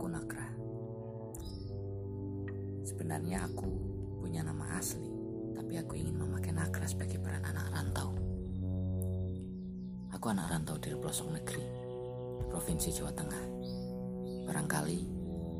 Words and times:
aku 0.00 0.08
Nakra. 0.08 0.48
Sebenarnya 2.88 3.44
aku 3.44 3.68
punya 4.16 4.40
nama 4.40 4.80
asli, 4.80 5.04
tapi 5.52 5.76
aku 5.76 6.00
ingin 6.00 6.16
memakai 6.16 6.56
Nakra 6.56 6.88
sebagai 6.88 7.20
peran 7.20 7.44
anak 7.44 7.68
rantau. 7.68 8.16
Aku 10.16 10.24
anak 10.32 10.48
rantau 10.48 10.80
dari 10.80 10.96
pelosok 10.96 11.36
negeri, 11.36 11.64
Provinsi 12.48 12.96
Jawa 12.96 13.12
Tengah. 13.12 13.44
Barangkali 14.48 15.04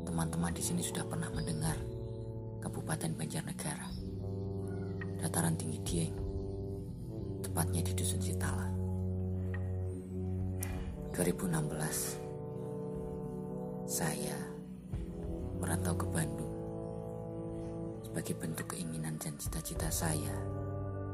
teman-teman 0.09 0.57
di 0.57 0.63
sini 0.65 0.81
sudah 0.81 1.05
pernah 1.05 1.29
mendengar 1.29 1.77
Kabupaten 2.65 3.13
Banjarnegara, 3.13 3.93
dataran 5.21 5.53
tinggi 5.53 5.77
Dieng, 5.85 6.17
tepatnya 7.45 7.85
di 7.85 7.93
Dusun 7.93 8.17
Sitala. 8.25 8.73
2016 11.13 12.20
saya 13.91 14.39
merantau 15.59 15.91
ke 15.99 16.07
Bandung 16.07 16.55
sebagai 18.07 18.39
bentuk 18.39 18.71
keinginan 18.71 19.19
dan 19.19 19.35
cita-cita 19.35 19.91
saya 19.91 20.31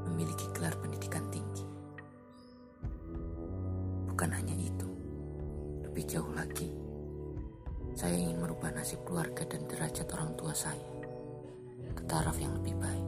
memiliki 0.05 0.45
gelar 0.53 0.77
pendidikan 0.77 1.25
tinggi. 1.33 1.65
Bukan 4.13 4.29
hanya 4.29 4.53
itu, 4.53 4.85
lebih 5.89 6.05
jauh 6.05 6.29
lagi, 6.37 6.69
saya 7.97 8.13
ingin 8.13 8.45
merubah 8.45 8.69
nasib 8.69 9.01
keluarga 9.09 9.41
dan 9.49 9.65
derajat 9.65 10.05
orang 10.13 10.37
tua 10.37 10.53
saya 10.53 10.93
ke 11.97 12.01
taraf 12.05 12.37
yang 12.37 12.53
lebih 12.61 12.77
baik. 12.77 13.07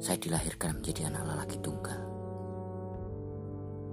Saya 0.00 0.16
dilahirkan 0.16 0.80
menjadi 0.80 1.12
anak 1.12 1.36
lelaki 1.36 1.56
tunggal 1.60 2.00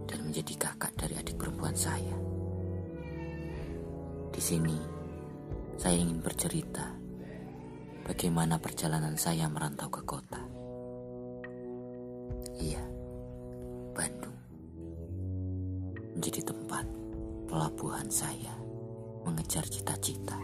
dan 0.08 0.19
menjadi 0.23 0.53
kakak 0.55 0.95
dari 0.95 1.19
adik 1.19 1.36
perempuan 1.36 1.75
saya. 1.75 2.28
Di 4.39 4.55
sini, 4.55 4.79
saya 5.75 5.99
ingin 5.99 6.23
bercerita 6.23 6.95
bagaimana 8.07 8.55
perjalanan 8.55 9.19
saya 9.19 9.51
merantau 9.51 9.91
ke 9.91 9.99
kota. 10.07 10.39
Iya, 12.55 12.79
Bandung 13.91 14.39
menjadi 16.15 16.55
tempat 16.55 16.87
pelabuhan 17.51 18.07
saya 18.07 18.55
mengejar 19.27 19.67
cita-cita. 19.67 20.39